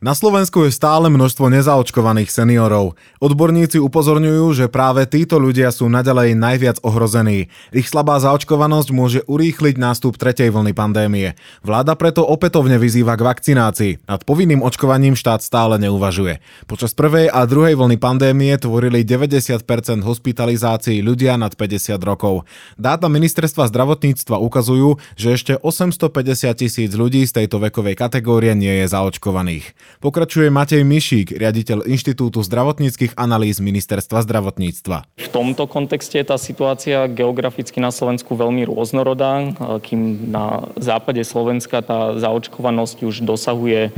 [0.00, 2.96] Na Slovensku je stále množstvo nezaočkovaných seniorov.
[3.20, 7.52] Odborníci upozorňujú, že práve títo ľudia sú naďalej najviac ohrození.
[7.68, 11.36] Ich slabá zaočkovanosť môže urýchliť nástup tretej vlny pandémie.
[11.60, 14.08] Vláda preto opätovne vyzýva k vakcinácii.
[14.08, 16.40] Nad povinným očkovaním štát stále neuvažuje.
[16.64, 19.68] Počas prvej a druhej vlny pandémie tvorili 90%
[20.00, 22.48] hospitalizácií ľudia nad 50 rokov.
[22.80, 28.88] Dáta ministerstva zdravotníctva ukazujú, že ešte 850 tisíc ľudí z tejto vekovej kategórie nie je
[28.88, 29.89] zaočkovaných.
[29.98, 35.10] Pokračuje Matej Mišík, riaditeľ Inštitútu zdravotníckých analýz Ministerstva zdravotníctva.
[35.18, 39.50] V tomto kontexte je tá situácia geograficky na Slovensku veľmi rôznorodá,
[39.82, 43.90] kým na západe Slovenska tá zaočkovanosť už dosahuje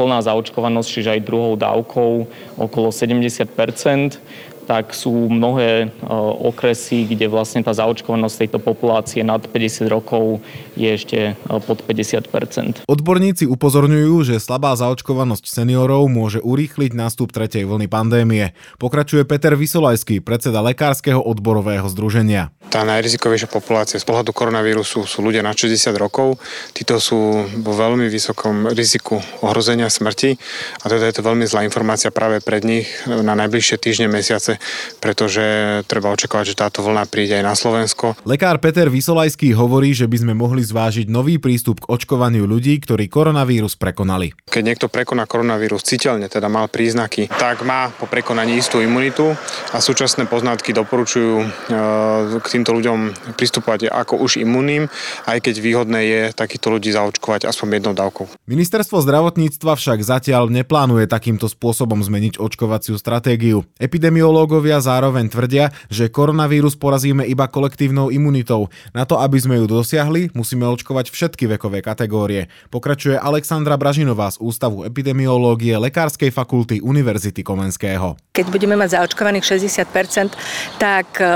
[0.00, 2.10] plná zaočkovanosť, čiže aj druhou dávkou
[2.56, 3.52] okolo 70
[4.66, 5.88] tak sú mnohé e,
[6.42, 10.42] okresy, kde vlastne tá zaočkovanosť tejto populácie nad 50 rokov
[10.74, 17.62] je ešte e, pod 50% Odborníci upozorňujú, že slabá zaočkovanosť seniorov môže urýchliť nástup tretej
[17.64, 18.52] vlny pandémie.
[18.82, 22.50] Pokračuje Peter Vysolajský, predseda Lekárskeho odborového združenia.
[22.66, 26.42] Tá najrizikovejšia populácia z pohľadu koronavírusu sú ľudia na 60 rokov.
[26.74, 30.34] Títo sú vo veľmi vysokom riziku ohrozenia smrti
[30.82, 34.55] a teda je to veľmi zlá informácia práve pred nich na najbližšie týždne, mesiace
[34.98, 35.44] pretože
[35.86, 38.18] treba očakávať, že táto vlna príde aj na Slovensko.
[38.28, 43.08] Lekár Peter Vysolajský hovorí, že by sme mohli zvážiť nový prístup k očkovaniu ľudí, ktorí
[43.10, 44.34] koronavírus prekonali.
[44.48, 49.32] Keď niekto prekoná koronavírus citeľne, teda mal príznaky, tak má po prekonaní istú imunitu
[49.72, 51.46] a súčasné poznatky doporučujú e,
[52.40, 54.88] k týmto ľuďom pristupovať ako už imunným,
[55.26, 58.26] aj keď výhodné je takýchto ľudí zaočkovať aspoň jednou dávkou.
[58.46, 63.66] Ministerstvo zdravotníctva však zatiaľ neplánuje takýmto spôsobom zmeniť očkovaciu stratégiu.
[63.80, 68.70] Epidemiológ Virológovia zároveň tvrdia, že koronavírus porazíme iba kolektívnou imunitou.
[68.94, 72.46] Na to, aby sme ju dosiahli, musíme očkovať všetky vekové kategórie.
[72.70, 78.14] Pokračuje Alexandra Bražinová z Ústavu epidemiológie Lekárskej fakulty Univerzity Komenského.
[78.38, 80.38] Keď budeme mať zaočkovaných 60%,
[80.78, 81.26] tak e,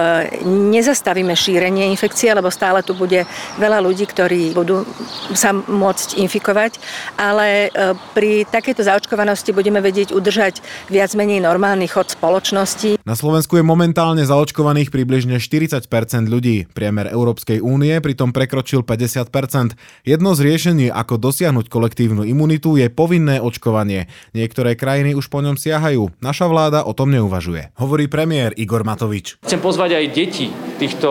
[0.46, 3.26] nezastavíme šírenie infekcie, lebo stále tu bude
[3.58, 4.86] veľa ľudí, ktorí budú
[5.34, 6.78] sa môcť infikovať,
[7.18, 12.99] ale e, pri takejto zaočkovanosti budeme vedieť udržať viac menej normálny chod spoločnosti.
[13.08, 15.88] Na Slovensku je momentálne zaočkovaných približne 40%
[16.28, 16.68] ľudí.
[16.68, 19.72] Priemer Európskej únie pritom prekročil 50%
[20.04, 24.12] Jedno z riešení, ako dosiahnuť kolektívnu imunitu, je povinné očkovanie.
[24.36, 26.12] Niektoré krajiny už po ňom siahajú.
[26.20, 27.72] Naša vláda o tom neuvažuje.
[27.80, 29.40] Hovorí premiér Igor Matovič.
[29.44, 31.08] Chcem pozvať aj deti týchto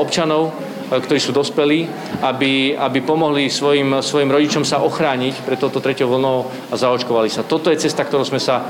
[0.00, 0.56] občanov,
[0.88, 1.84] ktorí sú dospelí,
[2.24, 7.44] aby, aby pomohli svojim, svojim rodičom sa ochrániť pred touto treťou vlnou a zaočkovali sa.
[7.44, 8.64] Toto je cesta, ktorou sme sa e,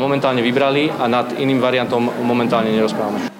[0.00, 3.39] momentálne vybrali a nad iným variantom momentálne nerozprávame.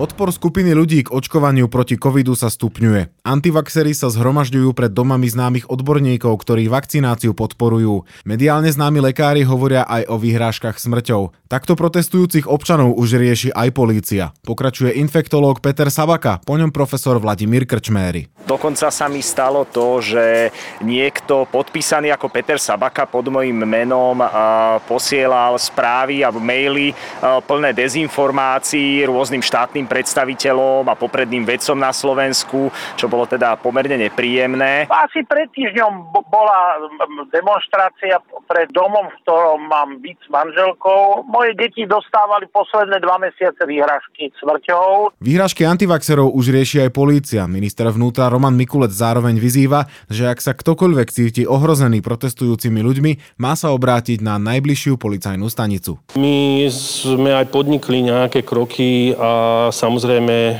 [0.00, 3.20] Odpor skupiny ľudí k očkovaniu proti covidu sa stupňuje.
[3.20, 8.08] Antivaxery sa zhromažďujú pred domami známych odborníkov, ktorí vakcináciu podporujú.
[8.24, 11.36] Mediálne známi lekári hovoria aj o vyhrážkach smrťou.
[11.52, 14.32] Takto protestujúcich občanov už rieši aj polícia.
[14.40, 18.32] Pokračuje infektológ Peter Sabaka, po ňom profesor Vladimír Krčméry.
[18.48, 20.48] Dokonca sa mi stalo to, že
[20.80, 24.16] niekto podpísaný ako Peter Sabaka pod mojim menom
[24.88, 26.96] posielal správy a maily
[27.44, 34.86] plné dezinformácií rôznym štátnym predstaviteľom a popredným vedcom na Slovensku, čo bolo teda pomerne nepríjemné.
[34.86, 36.86] Asi pred týždňom bola
[37.34, 41.26] demonstrácia pred domom, v ktorom mám byť s manželkou.
[41.26, 45.18] Moje deti dostávali posledné dva mesiace výhražky smrťou.
[45.18, 47.50] Výhražky antivaxerov už rieši aj polícia.
[47.50, 53.58] Minister vnútra Roman Mikulec zároveň vyzýva, že ak sa ktokoľvek cíti ohrozený protestujúcimi ľuďmi, má
[53.58, 55.98] sa obrátiť na najbližšiu policajnú stanicu.
[56.14, 60.54] My sme aj podnikli nejaké kroky a Samozrejme, e,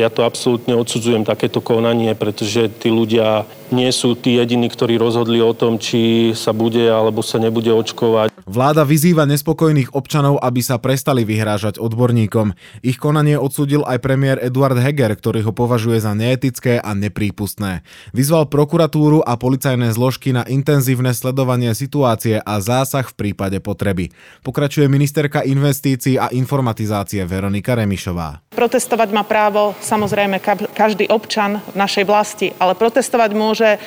[0.00, 5.44] ja to absolútne odsudzujem, takéto konanie, pretože tí ľudia nie sú tí jediní, ktorí rozhodli
[5.44, 8.31] o tom, či sa bude alebo sa nebude očkovať.
[8.42, 12.58] Vláda vyzýva nespokojných občanov, aby sa prestali vyhrážať odborníkom.
[12.82, 17.86] Ich konanie odsudil aj premiér Eduard Heger, ktorý ho považuje za neetické a neprípustné.
[18.10, 24.10] Vyzval prokuratúru a policajné zložky na intenzívne sledovanie situácie a zásah v prípade potreby.
[24.42, 28.42] Pokračuje ministerka investícií a informatizácie Veronika Remišová.
[28.52, 30.42] Protestovať má právo samozrejme
[30.74, 33.78] každý občan v našej vlasti, ale protestovať môže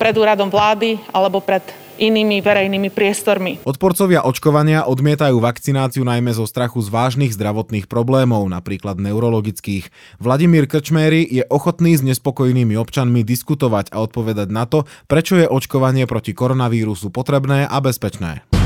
[0.00, 3.60] pred úradom vlády alebo pred inými verejnými priestormi.
[3.68, 9.92] Odporcovia očkovania odmietajú vakcináciu najmä zo strachu z vážnych zdravotných problémov, napríklad neurologických.
[10.16, 16.08] Vladimír Krčméry je ochotný s nespokojnými občanmi diskutovať a odpovedať na to, prečo je očkovanie
[16.08, 18.59] proti koronavírusu potrebné a bezpečné.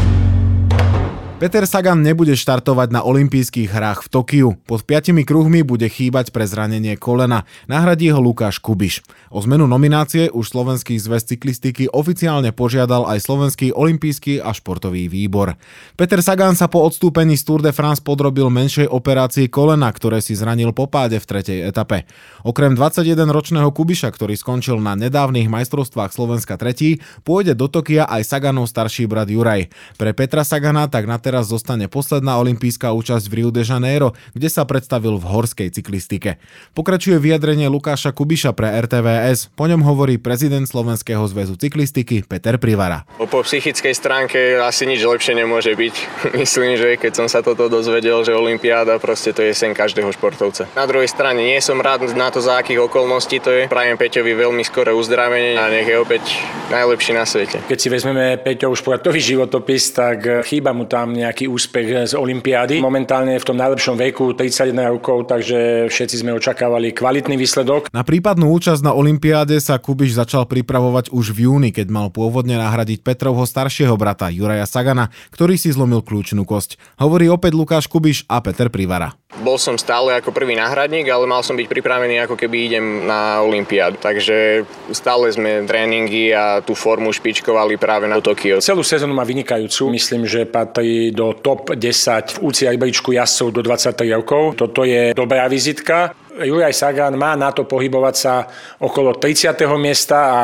[1.44, 4.48] Peter Sagan nebude štartovať na olympijských hrách v Tokiu.
[4.64, 7.44] Pod piatimi kruhmi bude chýbať pre zranenie kolena.
[7.68, 9.04] Nahradí ho Lukáš Kubiš.
[9.28, 15.60] O zmenu nominácie už Slovenský zväz cyklistiky oficiálne požiadal aj Slovenský olympijský a športový výbor.
[16.00, 20.32] Peter Sagan sa po odstúpení z Tour de France podrobil menšej operácii kolena, ktoré si
[20.32, 22.08] zranil po páde v tretej etape.
[22.40, 28.64] Okrem 21-ročného Kubiša, ktorý skončil na nedávnych majstrovstvách Slovenska 3, pôjde do Tokia aj Saganov
[28.64, 29.68] starší brat Juraj.
[30.00, 34.46] Pre Petra Sagana tak na teraz zostane posledná olympijská účasť v Rio de Janeiro, kde
[34.46, 36.38] sa predstavil v horskej cyklistike.
[36.78, 43.02] Pokračuje vyjadrenie Lukáša Kubiša pre RTVS, po ňom hovorí prezident Slovenského zväzu cyklistiky Peter Privara.
[43.18, 45.94] Po psychickej stránke asi nič lepšie nemôže byť.
[46.38, 50.70] Myslím, že keď som sa toto dozvedel, že Olympiáda proste to je sen každého športovca.
[50.78, 53.62] Na druhej strane nie som rád na to, za akých okolností to je.
[53.66, 56.22] Prajem Peťovi veľmi skoré uzdravenie a nech je opäť
[56.70, 57.58] najlepší na svete.
[57.66, 62.82] Keď si vezmeme Peťov športový životopis, tak chýba mu tam nejaký úspech z Olympiády.
[62.82, 67.88] Momentálne v tom najlepšom veku, 31 rokov, takže všetci sme očakávali kvalitný výsledok.
[67.94, 72.58] Na prípadnú účasť na Olympiáde sa Kubiš začal pripravovať už v júni, keď mal pôvodne
[72.58, 76.76] nahradiť Petrovho staršieho brata Juraja Sagana, ktorý si zlomil kľúčnú kosť.
[76.98, 79.14] Hovorí opäť Lukáš Kubiš a Peter Privara.
[79.42, 83.42] Bol som stále ako prvý náhradník, ale mal som byť pripravený ako keby idem na
[83.42, 83.98] Olympiádu.
[83.98, 84.62] Takže
[84.94, 88.62] stále sme tréningy a tú formu špičkovali práve na Tokio.
[88.62, 89.90] Celú sezónu má vynikajúcu.
[89.90, 94.54] Myslím, že patrí do top 10 v UCI Ibričku jazdcov do 23 rokov.
[94.54, 96.14] Toto je dobrá vizitka.
[96.34, 98.50] Juraj Sagan má na to pohybovať sa
[98.82, 99.54] okolo 30.
[99.78, 100.40] miesta a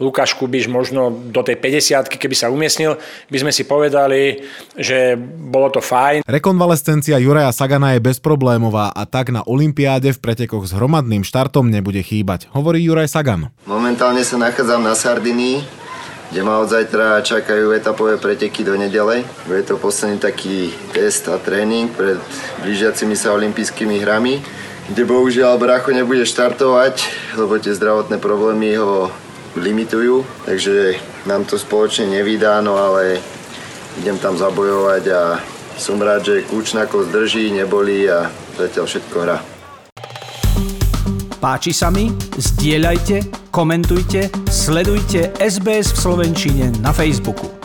[0.00, 2.96] Lukáš Kubiš možno do tej 50 keby sa umiestnil,
[3.28, 4.40] by sme si povedali,
[4.80, 6.24] že bolo to fajn.
[6.24, 12.00] Rekonvalescencia Juraja Sagana je bezproblémová a tak na Olympiáde v pretekoch s hromadným štartom nebude
[12.00, 13.52] chýbať, hovorí Juraj Sagan.
[13.68, 15.60] Momentálne sa nachádzam na Sardinii,
[16.32, 19.20] kde ma od zajtra čakajú etapové preteky do nedele.
[19.44, 22.16] Bude to posledný taký test a tréning pred
[22.64, 27.02] blížiacimi sa olympijskými hrami kde bohužiaľ Bracho nebude štartovať,
[27.34, 29.10] lebo tie zdravotné problémy ho
[29.58, 33.18] limitujú, takže nám to spoločne nevydá, no ale
[33.98, 35.22] idem tam zabojovať a
[35.76, 39.38] som rád, že Kúčnakov zdrží, nebolí a zatiaľ všetko hrá.
[41.36, 42.08] Páči sa mi?
[42.36, 47.55] Zdieľajte, komentujte, sledujte SBS v Slovenčine na Facebooku.